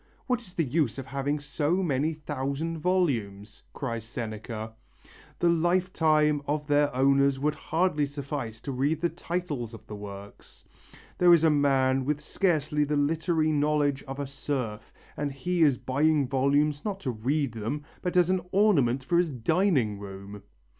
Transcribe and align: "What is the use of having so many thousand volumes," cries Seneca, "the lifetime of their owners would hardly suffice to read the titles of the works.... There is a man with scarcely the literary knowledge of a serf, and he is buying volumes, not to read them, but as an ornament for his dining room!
"What 0.25 0.41
is 0.41 0.55
the 0.55 0.63
use 0.63 0.97
of 0.97 1.05
having 1.05 1.39
so 1.39 1.83
many 1.83 2.11
thousand 2.15 2.79
volumes," 2.79 3.61
cries 3.71 4.03
Seneca, 4.03 4.73
"the 5.37 5.47
lifetime 5.47 6.41
of 6.47 6.65
their 6.65 6.91
owners 6.95 7.39
would 7.39 7.53
hardly 7.53 8.07
suffice 8.07 8.59
to 8.61 8.71
read 8.71 8.99
the 8.99 9.09
titles 9.09 9.75
of 9.75 9.85
the 9.85 9.95
works.... 9.95 10.65
There 11.19 11.35
is 11.35 11.43
a 11.43 11.51
man 11.51 12.03
with 12.03 12.19
scarcely 12.19 12.83
the 12.83 12.97
literary 12.97 13.51
knowledge 13.51 14.01
of 14.07 14.19
a 14.19 14.25
serf, 14.25 14.91
and 15.15 15.31
he 15.31 15.61
is 15.61 15.77
buying 15.77 16.27
volumes, 16.27 16.83
not 16.83 16.99
to 17.01 17.11
read 17.11 17.51
them, 17.51 17.83
but 18.01 18.17
as 18.17 18.31
an 18.31 18.41
ornament 18.51 19.03
for 19.03 19.19
his 19.19 19.29
dining 19.29 19.99
room! 19.99 20.41